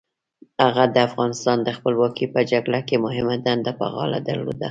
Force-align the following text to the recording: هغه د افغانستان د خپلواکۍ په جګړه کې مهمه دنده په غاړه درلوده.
هغه 0.63 0.83
د 0.95 0.97
افغانستان 1.07 1.57
د 1.63 1.69
خپلواکۍ 1.77 2.25
په 2.35 2.41
جګړه 2.51 2.79
کې 2.87 2.95
مهمه 3.05 3.35
دنده 3.45 3.71
په 3.79 3.85
غاړه 3.93 4.19
درلوده. 4.27 4.59